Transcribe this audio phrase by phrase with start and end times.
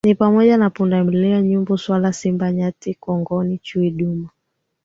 [0.05, 4.29] ni pamoja na punda milia nyumbu swala simba nyati kongoni chui duma